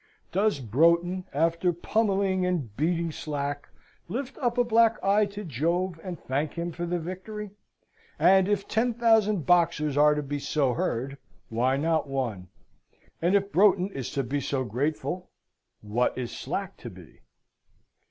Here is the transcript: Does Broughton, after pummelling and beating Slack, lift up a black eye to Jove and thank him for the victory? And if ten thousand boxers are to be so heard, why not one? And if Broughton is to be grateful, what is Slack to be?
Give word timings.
Does 0.31 0.61
Broughton, 0.61 1.25
after 1.31 1.71
pummelling 1.71 2.43
and 2.43 2.75
beating 2.75 3.11
Slack, 3.11 3.67
lift 4.07 4.35
up 4.39 4.57
a 4.57 4.63
black 4.63 4.97
eye 5.03 5.27
to 5.27 5.43
Jove 5.43 5.99
and 6.03 6.19
thank 6.19 6.53
him 6.55 6.71
for 6.71 6.87
the 6.87 6.97
victory? 6.97 7.51
And 8.17 8.47
if 8.47 8.67
ten 8.67 8.95
thousand 8.95 9.45
boxers 9.45 9.95
are 9.97 10.15
to 10.15 10.23
be 10.23 10.39
so 10.39 10.73
heard, 10.73 11.19
why 11.49 11.77
not 11.77 12.09
one? 12.09 12.47
And 13.21 13.35
if 13.35 13.51
Broughton 13.51 13.91
is 13.91 14.09
to 14.13 14.23
be 14.23 14.41
grateful, 14.41 15.29
what 15.81 16.17
is 16.17 16.35
Slack 16.35 16.77
to 16.77 16.89
be? 16.89 17.19